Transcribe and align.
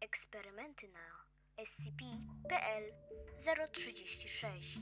Eksperymenty 0.00 0.88
na 0.88 1.24
SCP-PL 1.64 2.92
036 3.72 4.78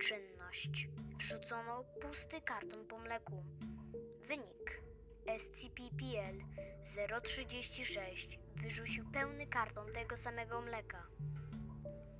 Czynność. 0.00 0.88
Wrzucono 1.18 1.84
pusty 2.00 2.40
karton 2.40 2.86
po 2.86 2.98
mleku. 2.98 3.44
Wynik. 4.28 4.82
SCP-PL 5.38 6.44
036 7.22 8.38
wyrzucił 8.56 9.10
pełny 9.12 9.46
karton 9.46 9.92
tego 9.92 10.16
samego 10.16 10.60
mleka. 10.60 11.06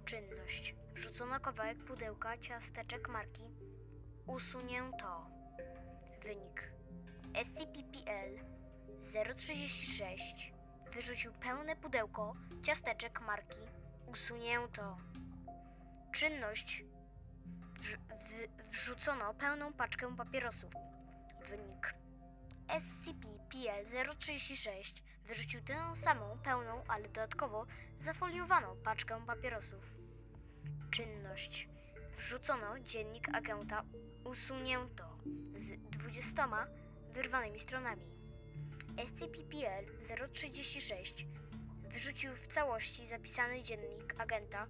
Czynność. 0.04 0.74
Wrzucono 0.94 1.40
kawałek 1.40 1.84
pudełka 1.84 2.38
ciasteczek 2.38 3.08
marki. 3.08 3.44
Usunięto. 4.26 5.26
Wynik. 6.22 6.72
SCP-PL 7.34 8.44
036 9.36 10.57
wyrzucił 10.92 11.32
pełne 11.32 11.76
pudełko 11.76 12.34
ciasteczek 12.62 13.20
marki 13.20 13.58
Usunięto. 14.06 14.96
Czynność 16.12 16.84
w- 17.80 18.70
wrzucono 18.70 19.34
pełną 19.34 19.72
paczkę 19.72 20.16
papierosów. 20.16 20.72
Wynik 21.48 21.94
SCP-PL 22.68 23.84
036 24.18 25.02
wyrzucił 25.24 25.60
tę 25.62 25.96
samą 25.96 26.38
pełną, 26.38 26.82
ale 26.88 27.08
dodatkowo 27.08 27.66
zafoliowaną 28.00 28.76
paczkę 28.84 29.26
papierosów. 29.26 29.84
Czynność 30.90 31.68
wrzucono 32.16 32.78
dziennik 32.80 33.28
agenta 33.36 33.82
Usunięto 34.24 35.16
z 35.54 35.90
20 35.90 36.66
wyrwanymi 37.12 37.58
stronami. 37.58 38.17
SCP-PL 39.06 39.84
036 40.32 41.26
wyrzucił 41.88 42.34
w 42.34 42.46
całości 42.46 43.08
zapisany 43.08 43.62
dziennik 43.62 44.14
agenta 44.18 44.66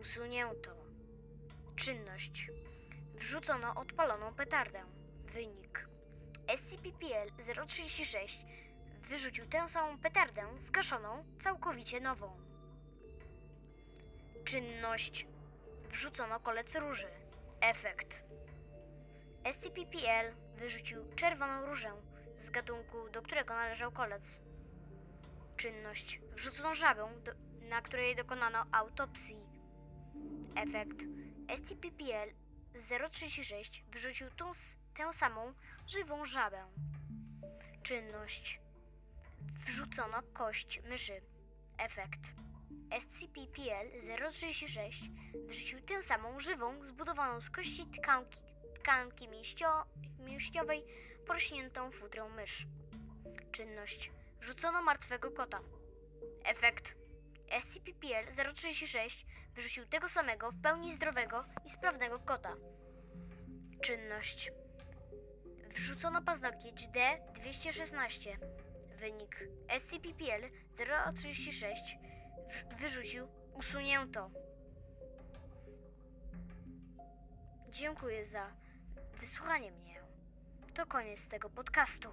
Usunięto. 0.00 0.70
Czynność. 1.76 2.50
Wrzucono 3.14 3.74
odpaloną 3.74 4.34
petardę. 4.34 4.84
Wynik. 5.24 5.88
SCP-PL 6.56 7.30
036 7.66 8.46
wyrzucił 9.02 9.46
tę 9.46 9.68
samą 9.68 9.98
petardę 9.98 10.42
zgaszoną, 10.58 11.24
całkowicie 11.40 12.00
nową. 12.00 12.40
Czynność. 14.44 15.26
Wrzucono 15.90 16.40
kolec 16.40 16.74
róży. 16.74 17.08
Efekt. 17.60 18.24
SCP-PL 19.44 20.34
wyrzucił 20.56 21.14
czerwoną 21.14 21.66
różę 21.66 21.92
z 22.38 22.50
gatunku, 22.50 23.10
do 23.12 23.22
którego 23.22 23.54
należał 23.54 23.92
kolec. 23.92 24.42
Czynność. 25.56 26.20
Wrzucono 26.32 26.74
żabę, 26.74 27.08
do, 27.24 27.32
na 27.68 27.82
której 27.82 28.16
dokonano 28.16 28.64
autopsji. 28.72 29.36
Efekt. 30.56 31.04
SCP-PL 31.56 32.34
036 33.10 33.84
wyrzucił 33.92 34.30
tą, 34.30 34.52
tę 34.94 35.12
samą 35.12 35.52
żywą 35.86 36.26
żabę. 36.26 36.66
Czynność. 37.82 38.60
Wrzucono 39.66 40.22
kość 40.32 40.82
myszy. 40.82 41.20
Efekt. 41.78 42.20
SCP-PL 42.90 43.86
036 44.30 45.10
wyrzucił 45.46 45.80
tę 45.80 46.02
samą 46.02 46.40
żywą, 46.40 46.84
zbudowaną 46.84 47.40
z 47.40 47.50
kości 47.50 47.86
tkanki, 47.86 48.42
tkanki 48.74 49.28
mięśniowej, 50.18 50.84
porośniętą 51.28 51.90
futrą 51.90 52.28
mysz. 52.28 52.66
Czynność. 53.52 54.10
Wrzucono 54.40 54.82
martwego 54.82 55.30
kota. 55.30 55.60
Efekt. 56.44 56.94
SCP-PL 57.60 58.54
036 58.54 59.26
wyrzucił 59.54 59.86
tego 59.86 60.08
samego, 60.08 60.50
w 60.50 60.62
pełni 60.62 60.92
zdrowego 60.94 61.44
i 61.64 61.70
sprawnego 61.70 62.18
kota. 62.18 62.54
Czynność. 63.82 64.50
Wrzucono 65.74 66.22
paznokieć 66.22 66.88
D216. 66.88 68.36
Wynik. 68.98 69.48
SCP-PL 69.68 70.50
036 71.14 71.96
w- 72.50 72.80
wyrzucił 72.80 73.28
usunięto. 73.54 74.30
Dziękuję 77.68 78.24
za 78.24 78.52
wysłuchanie 79.20 79.70
mnie. 79.72 79.97
To 80.78 80.86
koniec 80.86 81.28
tego 81.28 81.50
podcastu. 81.50 82.08